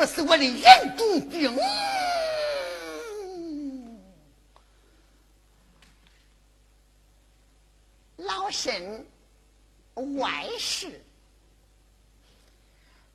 [0.00, 1.54] 不是我的眼中钉。
[8.16, 9.06] 老身
[10.16, 10.88] 外事，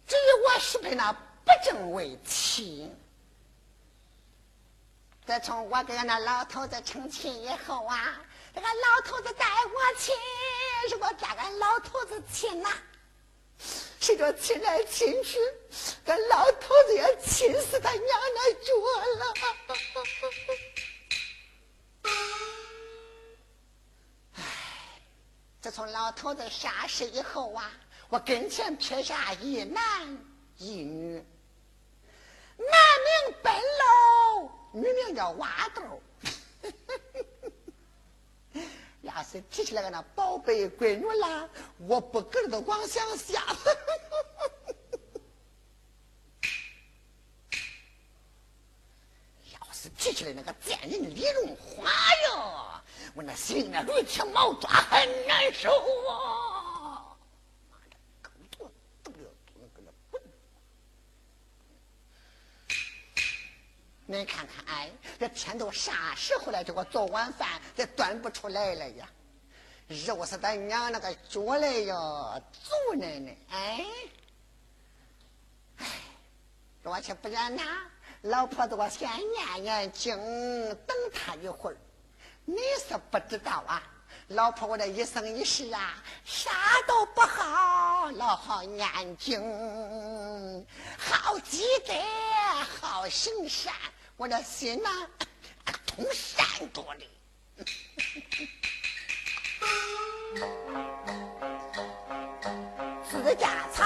[0.06, 2.88] 至于我是配那不正为妻。
[5.26, 8.14] 自从我跟那老头子成亲以后啊，
[8.54, 10.14] 这个老头子带我亲，
[10.88, 12.70] 是我带俺老头子亲呐。
[14.06, 15.40] 谁着亲来亲去，
[16.06, 18.04] 这老头子也亲死他娘
[18.36, 18.72] 那脚
[19.16, 19.34] 了。
[24.34, 24.42] 唉，
[25.60, 27.72] 自从老头子下世以后啊，
[28.10, 30.16] 我跟前撇下一男
[30.58, 31.16] 一女，
[32.58, 32.68] 男
[33.28, 35.82] 名奔喽，女名叫瓦豆。
[39.02, 41.48] 要是提起来个那宝贝闺女啦，
[41.78, 43.56] 我不个儿都光想下。
[49.54, 49.60] 要
[50.34, 51.90] 那个贱人李荣华
[52.30, 52.82] 哟，
[53.14, 55.70] 我那心里那驴皮毛抓很难受
[56.10, 57.16] 啊！
[57.70, 58.72] 妈的，狗头
[59.04, 59.28] 都要
[59.74, 60.22] 跟那滚！
[64.06, 66.64] 您看看，哎，这天都啥时候了？
[66.64, 69.10] 这个做晚饭这端不出来了呀！
[69.88, 73.86] 肉是咱娘那个脚来呀，足奶奶，哎，
[75.78, 75.86] 哎，
[76.84, 77.62] 而且不然呐，
[78.26, 80.18] 老婆子我先念念经，
[80.88, 81.78] 等他一会儿。
[82.44, 82.58] 你
[82.88, 83.84] 是不知道啊，
[84.30, 86.50] 老婆我这一生一世啊，啥
[86.88, 90.66] 都不好，老好念经，
[90.98, 91.94] 好积德，
[92.82, 93.72] 好行善，
[94.18, 94.90] 我这心呐，
[95.86, 97.06] 通善多的。
[103.08, 103.84] 自家草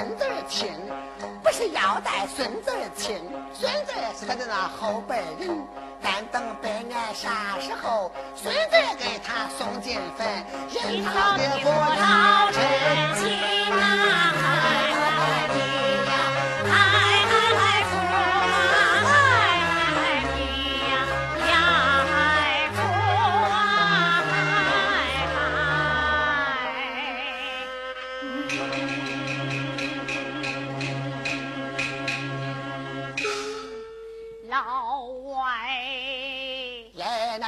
[0.00, 0.66] 孙子亲，
[1.42, 3.20] 不是要带孙子亲，
[3.52, 5.62] 孙子是他的那后辈人。
[6.00, 10.26] 但等百年啥时候，孙子给他送进坟，
[10.72, 12.62] 人他的不老成
[13.16, 13.59] 亲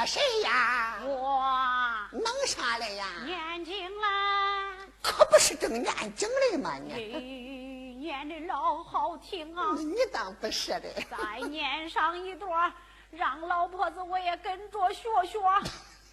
[0.05, 0.99] 谁呀？
[1.03, 3.05] 我弄啥来呀？
[3.25, 4.75] 念经啦！
[5.01, 6.77] 可不是正念经的吗？
[6.85, 9.75] 你念的老好听啊！
[9.77, 10.93] 你当不是的？
[11.09, 12.73] 再念上一段，
[13.11, 15.39] 让老婆子我也跟着学学。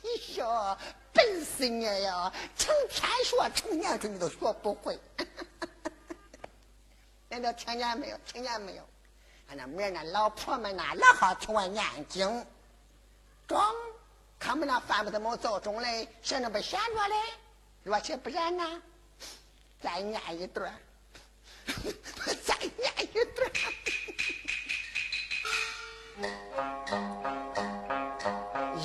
[0.02, 0.76] 哎呦，
[1.12, 2.32] 笨死你呀！
[2.56, 4.99] 成天说，成年出你都学不会。
[7.28, 8.19] 你都听见没有？
[8.26, 8.82] 听见没有？
[9.49, 12.46] 俺那明儿那老婆们呐，老好听我念经。
[13.50, 13.75] 装，
[14.38, 17.17] 他们那饭不怎么造中嘞，闲着不闲着嘞，
[17.82, 18.81] 若且不然呢，
[19.82, 20.73] 再念一段，
[22.47, 23.50] 再念一段。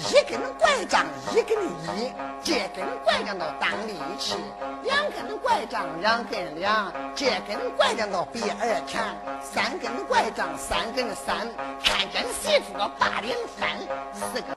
[0.09, 1.63] 一根拐杖一根
[1.97, 2.11] 一，
[2.43, 4.35] 这根拐杖都当力气；
[4.83, 11.47] 两根拐杖两根两，这根拐杖都比二强；三根拐杖三根三，
[11.83, 13.77] 看见媳妇个把脸翻；
[14.13, 14.54] 四个。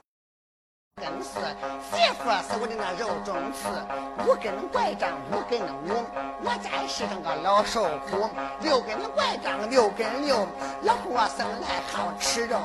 [1.01, 1.39] 硬是
[2.09, 3.69] 媳妇是我的那肉中刺，
[4.25, 6.03] 五根拐杖五根五，
[6.43, 8.27] 我在世上个老受苦。
[8.61, 10.47] 六根拐杖六根六，
[10.81, 12.57] 老婆我生来好吃肉。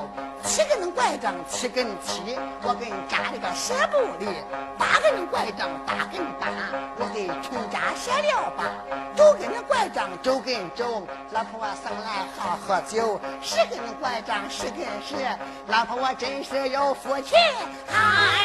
[0.43, 4.33] 七根拐杖七根七，我给你扎了个舍布里。
[4.79, 6.47] 八根拐杖八根八，
[6.97, 8.65] 我给穷家写了吧。
[9.15, 13.21] 九根拐杖九根九，老婆我生来好喝酒。
[13.43, 15.15] 十根拐杖十根十，
[15.67, 17.35] 老婆我真是有福气。
[17.87, 18.44] 嗨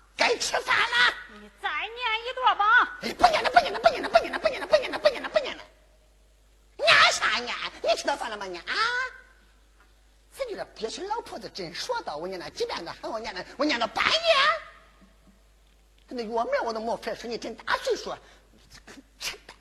[0.31, 1.13] 你吃饭了。
[1.33, 2.97] 你再念一段吧。
[3.01, 5.63] 哎，不念了，不念了，不念了，不念了，不念了，不念了，不念了，不念了。
[6.77, 7.55] 念啥念？
[7.83, 8.45] 你吃到饭了吗？
[8.45, 8.73] 念啊！
[10.33, 14.19] 咱就这憋屈老婆子真说道，我念了几遍了，喊我念了，我念到半夜。
[16.07, 18.15] 那药名我都没法说，你真大岁数，
[19.19, 19.55] 吃蛋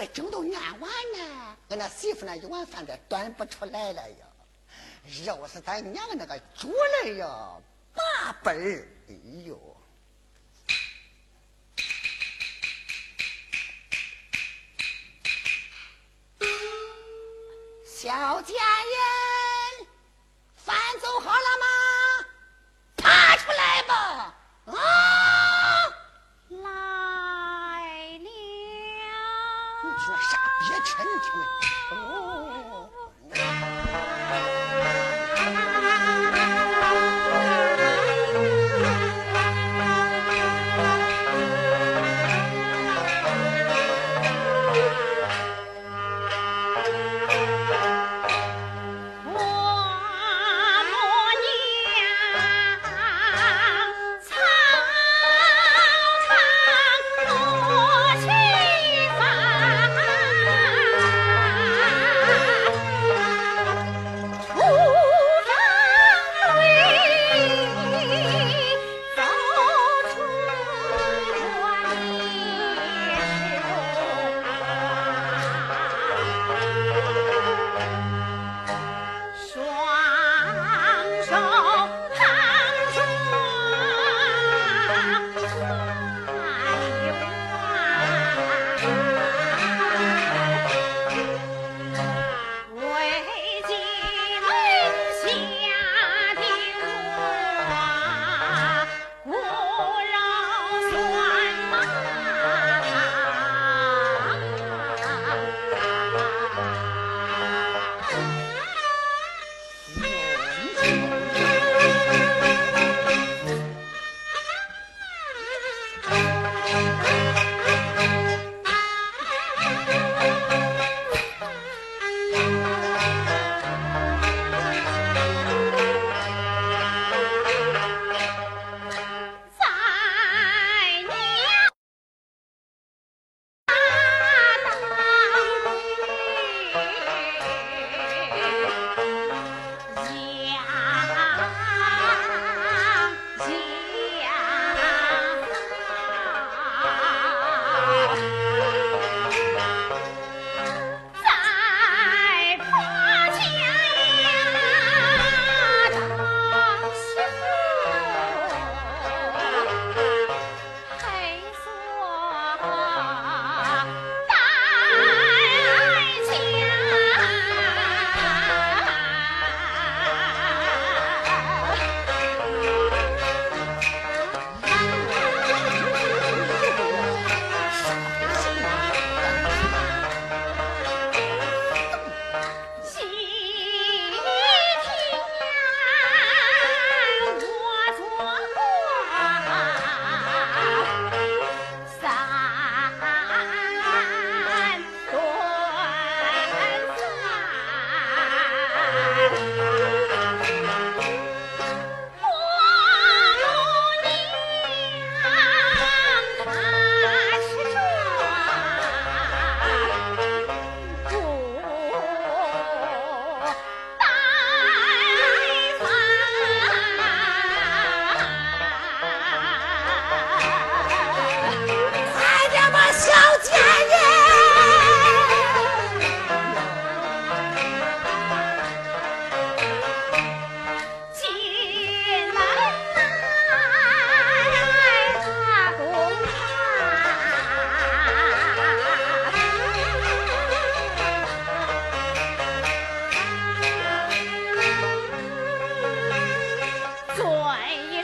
[0.00, 4.26] 这整都按完呢，俺那媳妇那一碗饭都端不出来了呀！
[5.26, 6.72] 肉是咱娘那个猪
[7.04, 7.60] 来呀，
[7.92, 9.14] 八辈儿，哎
[9.44, 9.76] 呦！
[17.84, 19.86] 小家人，
[20.56, 21.79] 饭做好了吗？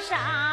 [0.08, 0.45] 上。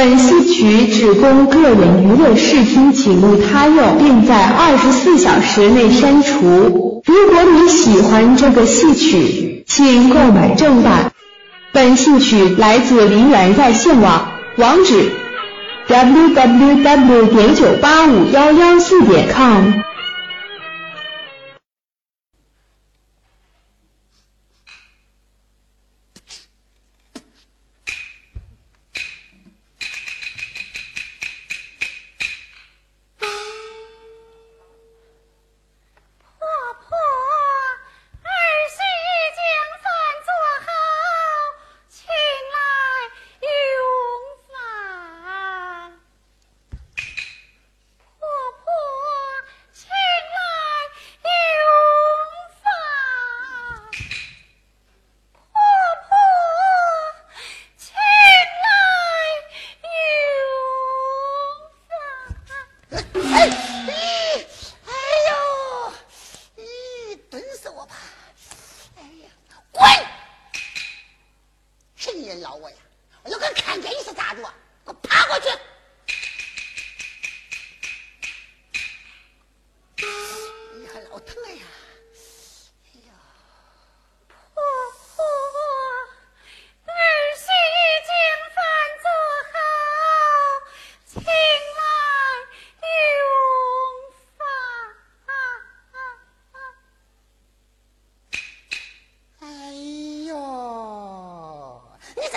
[0.00, 7.02] 本戏曲只供个人娱乐视听，请勿他用，并在二十四小时内删除。
[7.04, 11.12] 如果你喜欢这个戏曲，请购买正版。
[11.72, 15.10] 本戏曲来自林园在线网，网址
[15.86, 17.26] ：www.
[17.26, 19.66] 点九八五幺幺四点 com。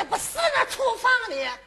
[0.03, 1.57] 不，死那厨房里啊！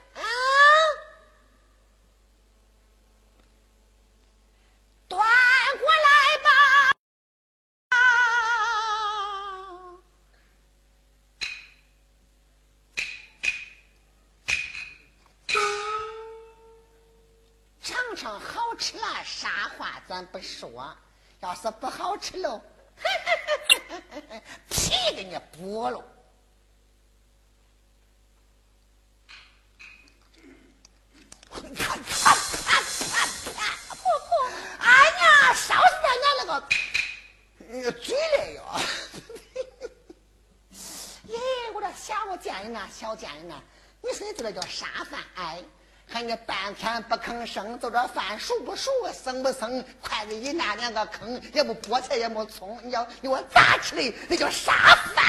[5.09, 5.19] 端
[5.78, 6.50] 过来吧，
[17.81, 20.97] 尝尝好吃啦，啥话咱不说。
[21.40, 22.61] 要是不好吃了，
[24.69, 26.02] 皮给你剥喽。
[31.50, 32.81] 啪啪啪啪
[33.55, 33.57] 啪！
[33.95, 34.28] 婆婆，
[34.78, 36.50] 哎呀，烧死咱家那个
[37.69, 38.62] 那个嘴了哟！
[41.28, 41.38] 耶，
[41.75, 42.73] 我这小贱人
[43.50, 43.62] 啊，
[44.03, 45.21] 你说你这个叫啥饭？
[45.37, 45.62] 哎。
[46.09, 49.85] 看你半天不吭声，就这饭熟不熟，生不生？
[50.00, 54.15] 筷子一拿两个坑，也不菠菜也没葱，你要你我咋吃的？
[54.29, 54.73] 那叫啥
[55.17, 55.26] 饭？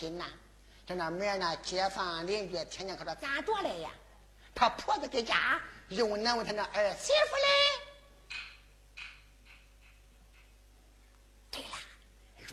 [0.00, 0.24] 紧呐。
[0.86, 3.90] 这那门那街坊邻居天天可说咋着了呀？
[4.54, 7.42] 他婆子在家又难为他那儿媳妇嘞。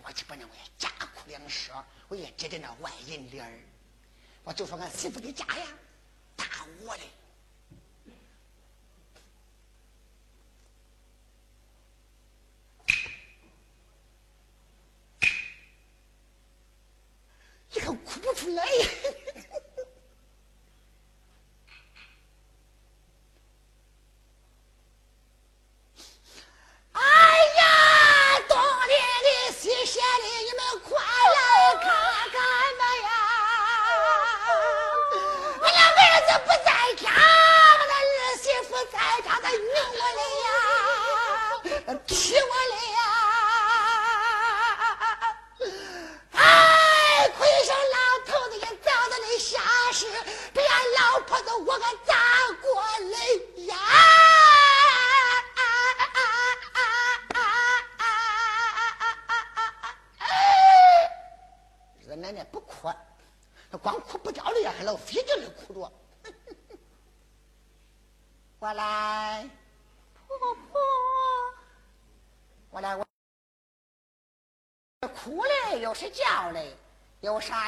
[0.03, 1.75] 我去把那我也加哭两声，
[2.07, 3.59] 我也接着那外人脸儿，
[4.45, 5.67] 我就说俺媳妇在家呀，
[6.33, 6.45] 打
[6.81, 7.01] 我嘞。
[17.69, 17.81] 你
[18.55, 18.96] 看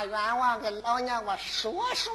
[0.06, 2.12] 冤枉跟老娘我说说。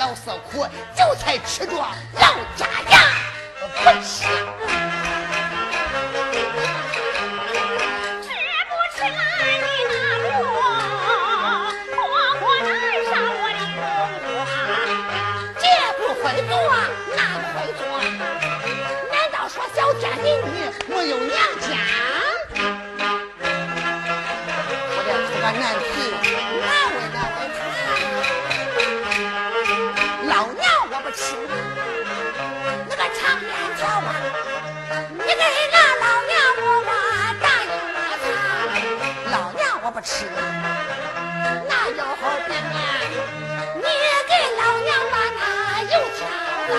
[0.00, 3.00] 老四苦韭菜吃着老家养
[3.84, 4.24] 不吃
[31.12, 31.34] 吃！
[32.88, 34.14] 那个长面条啊，
[35.08, 36.90] 你给那老娘我把
[37.40, 38.26] 大油啊擦，
[39.30, 40.24] 老娘我不吃，
[41.68, 42.78] 那有好病啊！
[43.74, 43.82] 你
[44.28, 45.40] 给老娘把那
[45.82, 46.18] 油条
[46.74, 46.78] 啊，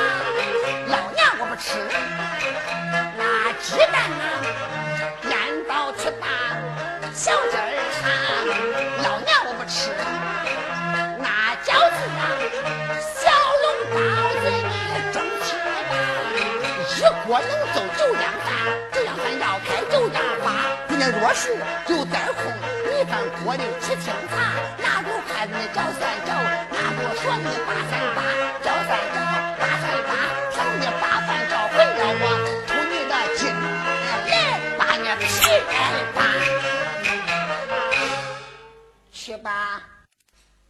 [0.88, 1.66] 老娘我不吃，
[3.18, 3.22] 那
[3.62, 4.24] 鸡蛋啊，
[5.30, 5.32] 烟
[5.68, 6.26] 到去打
[7.14, 7.60] 小鸡儿
[8.00, 8.02] 叉，
[9.04, 9.92] 老娘我不吃，
[11.20, 11.28] 那
[11.66, 12.24] 饺子啊。
[13.02, 13.31] 小
[17.32, 18.52] 我能走就样饭，
[18.92, 20.52] 九样饭要开九样花。
[20.86, 21.56] 姑娘若是
[21.88, 22.44] 有点空，
[22.84, 24.36] 米饭锅里吃清茶，
[24.84, 26.36] 拿着筷子你搅三搅，
[26.76, 28.20] 拿着说你八三八，
[28.60, 29.16] 搅三搅，
[29.56, 30.12] 八三八，
[30.52, 32.24] 上你把饭搅回了我，
[32.68, 33.48] 图你的金
[34.28, 34.36] 来
[34.78, 35.32] 把你皮
[36.14, 36.20] 扒。
[39.14, 39.80] 去吧，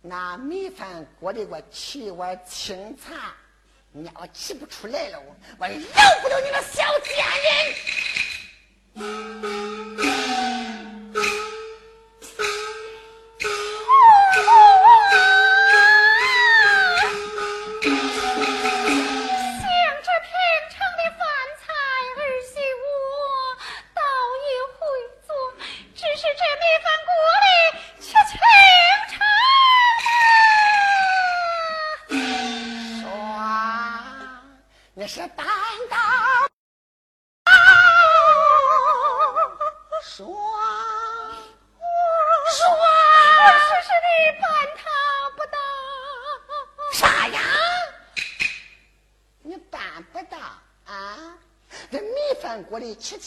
[0.04, 3.34] 那米饭锅里我沏碗清茶。
[3.94, 5.76] 你要起不出来了，我我饶
[6.22, 7.26] 不了你个小贱
[9.98, 10.11] 人！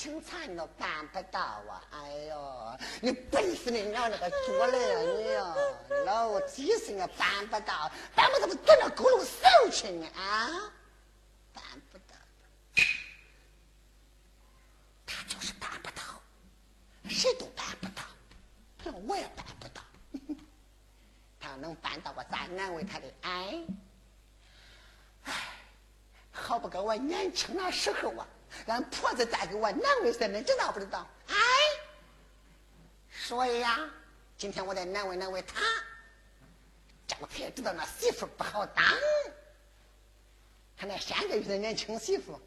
[0.05, 1.83] 里沏清茶，你都办不到啊！
[1.91, 4.37] 哎呦，你笨死你娘那个脚
[4.67, 5.55] 来呀你呀！
[6.05, 9.41] 老几声啊，办不到，办不到不蹲那沟里死
[9.73, 10.71] 去呢啊！
[11.55, 12.15] 办不到，
[15.07, 16.03] 他就是办不到，
[17.09, 19.81] 谁都办不到，我也办不到。
[21.41, 23.07] 他能办到，我咋难为他的？
[23.23, 23.65] 哎，
[25.25, 25.33] 哎，
[26.31, 28.27] 好不跟我年轻那时候啊！
[28.67, 31.07] 俺婆子再给我难为些，你知道不知道？
[31.29, 31.35] 哎，
[33.11, 33.79] 所以呀，
[34.37, 35.63] 今天我得难为难为他，
[37.07, 38.85] 这我才知道那媳妇不好当。
[40.77, 42.41] 看那现在遇的年轻媳妇，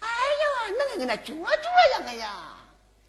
[0.00, 2.56] 哎呀，那个跟那脚脚一样的呀！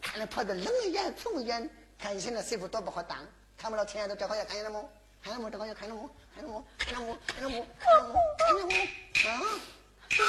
[0.01, 3.17] 看那婆子冷眼瞅一眼，看以前那媳妇多不好当，
[3.57, 4.89] 看不到天都这好也看见了么？
[5.23, 5.49] 看见没？
[5.49, 6.09] 这好也看见了么？
[6.33, 6.67] 看见了么？
[6.77, 7.17] 看见了么？
[7.27, 7.67] 看见了么？
[8.37, 9.47] 看见了么？
[10.19, 10.27] 啊！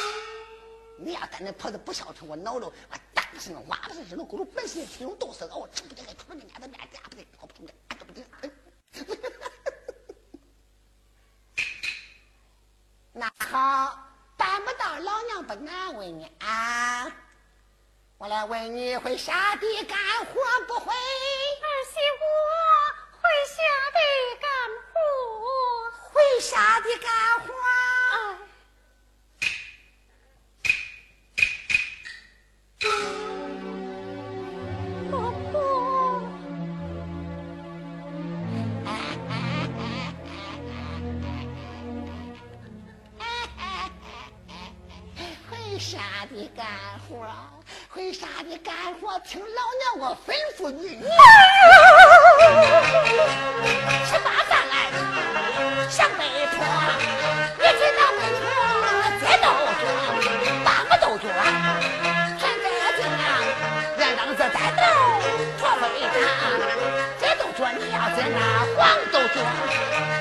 [0.98, 8.22] 你要在那婆子不孝顺，我恼了，我打不是那挖不是扔到沟里，本身挺有毒死我吃不得，吃不得，伢子面家不得，搞不出来，搞不得。
[13.12, 13.98] 那好，
[14.36, 17.06] 办不到，老娘不难为你啊！
[18.16, 20.34] 我来问你，会下地干活
[20.66, 20.92] 不会？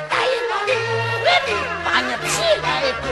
[0.09, 0.73] 答应到六
[1.23, 1.27] 月，
[1.85, 2.25] 把你皮
[2.61, 2.65] 来
[3.01, 3.03] 剥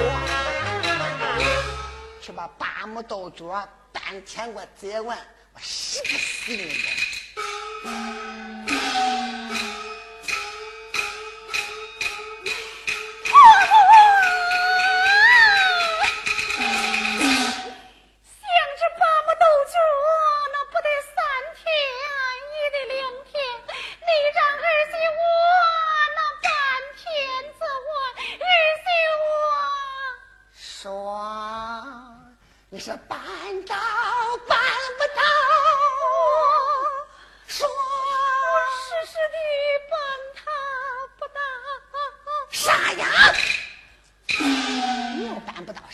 [2.21, 4.53] 去，把八木豆剁半天。
[4.53, 5.17] 我摘完，
[5.53, 8.14] 我洗不死你们。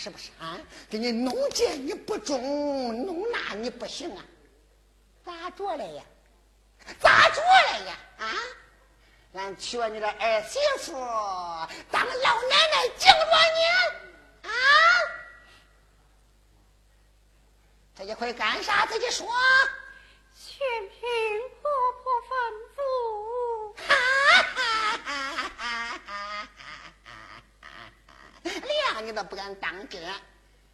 [0.02, 0.58] 是不是啊？
[0.90, 4.26] 给你弄这你不中，弄那你不行啊？
[5.24, 6.04] 咋着了呀？
[7.00, 7.96] 咋着了呀？
[8.18, 8.34] 啊！
[9.34, 10.94] 俺娶了你的儿媳妇，
[11.92, 14.52] 当老奶奶敬着你啊！
[17.94, 19.28] 自己会干啥自己说，
[20.36, 20.58] 全
[20.90, 21.00] 凭
[21.62, 21.70] 婆
[22.02, 22.32] 婆吩
[22.76, 22.82] 咐。
[29.02, 30.02] 你都不敢当真。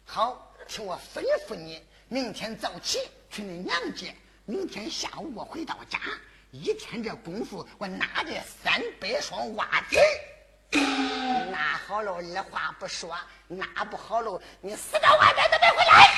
[0.04, 4.06] 好，听我吩咐你，明天早起去你娘家。
[4.44, 5.98] 明天下午我回到家。
[6.50, 10.78] 一天这功夫，我拿着三百双袜子，
[11.50, 13.10] 拿好了，二话不说；
[13.46, 16.17] 拿不好了，你死到外边都别回来。